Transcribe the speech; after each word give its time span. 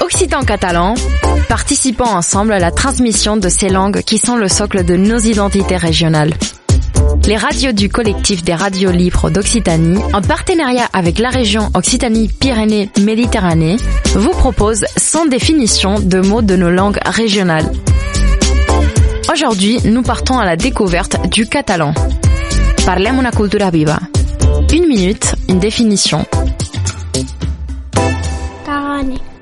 Occitan 0.00 0.42
catalan, 0.42 0.94
participons 1.48 2.04
ensemble 2.04 2.52
à 2.52 2.58
la 2.58 2.70
transmission 2.70 3.36
de 3.36 3.48
ces 3.48 3.68
langues 3.68 4.02
qui 4.02 4.18
sont 4.18 4.36
le 4.36 4.48
socle 4.48 4.84
de 4.84 4.96
nos 4.96 5.18
identités 5.18 5.76
régionales. 5.76 6.34
Les 7.26 7.36
radios 7.36 7.72
du 7.72 7.88
collectif 7.88 8.44
des 8.44 8.54
radios 8.54 8.90
libres 8.90 9.30
d'Occitanie, 9.30 10.02
en 10.12 10.22
partenariat 10.22 10.88
avec 10.92 11.18
la 11.18 11.30
région 11.30 11.70
Occitanie-Pyrénées-Méditerranée, 11.74 13.76
vous 14.14 14.30
proposent 14.30 14.86
sans 14.96 15.26
définition 15.26 16.00
de 16.00 16.20
mots 16.20 16.42
de 16.42 16.56
nos 16.56 16.70
langues 16.70 16.98
régionales. 17.04 17.70
Aujourd'hui, 19.32 19.78
nous 19.84 20.02
partons 20.02 20.38
à 20.38 20.44
la 20.44 20.56
découverte 20.56 21.28
du 21.28 21.46
catalan. 21.46 21.94
Parlem 22.84 23.28
cultura 23.36 23.70
viva. 23.70 23.98
Une 24.72 24.86
minute, 24.86 25.34
une 25.48 25.58
définition. 25.58 26.24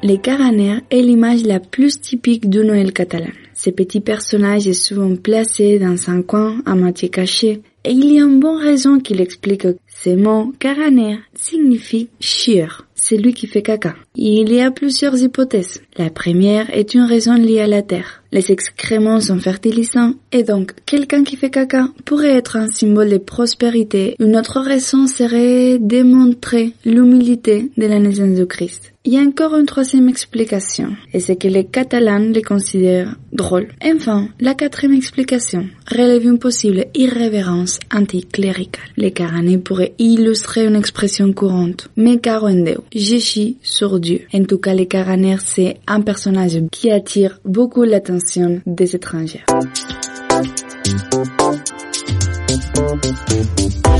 Les 0.04 0.18
caraners 0.18 0.82
est 0.90 1.00
l'image 1.00 1.44
la 1.44 1.60
plus 1.60 1.98
typique 1.98 2.50
du 2.50 2.58
Noël 2.58 2.92
catalan. 2.92 3.30
Ce 3.54 3.70
petit 3.70 4.00
personnage 4.00 4.66
est 4.66 4.74
souvent 4.74 5.16
placé 5.16 5.78
dans 5.78 6.10
un 6.10 6.20
coin 6.20 6.60
à 6.66 6.74
moitié 6.74 7.08
caché 7.08 7.62
et 7.84 7.90
il 7.90 8.12
y 8.12 8.20
a 8.20 8.24
une 8.24 8.38
bonne 8.38 8.60
raison 8.62 9.00
qui 9.00 9.14
l'explique. 9.14 9.66
Ce 9.86 10.10
mot 10.10 10.52
caraner 10.58 11.20
signifie 11.32 12.10
chieur, 12.20 12.86
celui 12.94 13.32
qui 13.32 13.46
fait 13.46 13.62
caca. 13.62 13.94
Il 14.14 14.52
y 14.52 14.60
a 14.60 14.70
plusieurs 14.70 15.16
hypothèses. 15.16 15.80
La 15.96 16.10
première 16.10 16.68
est 16.76 16.92
une 16.92 17.04
raison 17.04 17.32
liée 17.32 17.60
à 17.60 17.66
la 17.66 17.80
terre. 17.80 18.23
Les 18.34 18.50
excréments 18.50 19.20
sont 19.20 19.38
fertilisants 19.38 20.14
et 20.32 20.42
donc 20.42 20.72
quelqu'un 20.86 21.22
qui 21.22 21.36
fait 21.36 21.50
caca 21.50 21.86
pourrait 22.04 22.34
être 22.34 22.56
un 22.56 22.66
symbole 22.66 23.10
de 23.10 23.18
prospérité. 23.18 24.16
Une 24.18 24.36
autre 24.36 24.60
raison 24.60 25.06
serait 25.06 25.78
démontrer 25.78 26.72
l'humilité 26.84 27.70
de 27.76 27.86
la 27.86 28.00
naissance 28.00 28.36
de 28.36 28.44
Christ. 28.44 28.90
Il 29.06 29.12
y 29.12 29.18
a 29.18 29.20
encore 29.20 29.54
une 29.54 29.66
troisième 29.66 30.08
explication, 30.08 30.96
et 31.12 31.20
c'est 31.20 31.36
que 31.36 31.46
les 31.46 31.66
Catalans 31.66 32.32
les 32.32 32.40
considèrent 32.40 33.14
drôles. 33.34 33.68
Enfin, 33.84 34.28
la 34.40 34.54
quatrième 34.54 34.96
explication 34.96 35.66
relève 35.90 36.24
une 36.24 36.38
possible 36.38 36.86
irrévérence 36.94 37.80
anticléricale. 37.92 38.88
Les 38.96 39.10
Caranais 39.10 39.58
pourraient 39.58 39.92
illustrer 39.98 40.64
une 40.64 40.74
expression 40.74 41.34
courante, 41.34 41.90
me 41.98 42.16
caro 42.16 42.48
en 42.48 42.64
chie 42.94 43.58
sur 43.60 44.00
Dieu. 44.00 44.20
En 44.32 44.44
tout 44.44 44.56
cas, 44.56 44.72
les 44.72 44.86
Caraners, 44.86 45.42
c'est 45.42 45.76
un 45.86 46.00
personnage 46.00 46.62
qui 46.72 46.90
attire 46.90 47.40
beaucoup 47.44 47.82
l'attention 47.82 48.23
des 48.66 48.96
étrangers. 48.96 49.44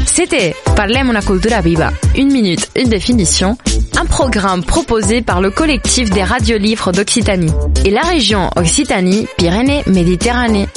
C'était 0.07 0.55
Parlem 0.77 1.11
una 1.11 1.23
cultura 1.23 1.61
viva. 1.61 1.93
Une 2.17 2.33
minute, 2.33 2.71
une 2.77 2.89
définition. 2.89 3.59
Un 3.97 4.07
programme 4.07 4.65
proposé 4.65 5.23
par 5.23 5.41
le 5.41 5.51
collectif 5.51 6.11
des 6.11 6.23
radiolivres 6.23 6.93
d'Occitanie 6.93 7.51
et 7.85 7.91
la 7.91 8.03
région 8.03 8.49
Occitanie-Pyrénées-Méditerranée. 8.57 10.69